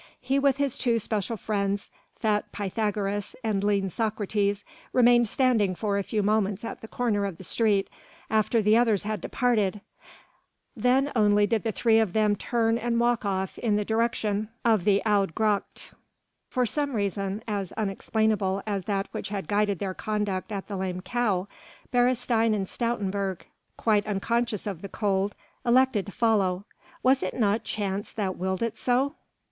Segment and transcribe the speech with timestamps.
[0.19, 6.01] He with his two special friends, fat Pythagoras and lean Socrates, remained standing for a
[6.03, 7.87] few moments at the corner of the street
[8.27, 9.79] after the others had departed:
[10.75, 14.85] then only did the three of them turn and walk off in the direction of
[14.85, 15.91] the Oude Gracht.
[16.49, 21.01] For some reason, as unexplainable as that which had guided their conduct at the "Lame
[21.01, 21.47] Cow,"
[21.93, 23.41] Beresteyn and Stoutenburg,
[23.77, 26.65] quite unconscious of the cold, elected to follow.
[27.03, 29.13] Was it not Chance that willed it so?